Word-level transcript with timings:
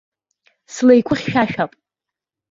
Слеиқәыхьшәашәап. 0.73 1.71